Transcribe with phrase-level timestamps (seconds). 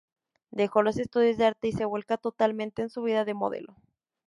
[0.49, 3.75] Deja los estudios de arte y se vuelca totalmente en su vida de modelo.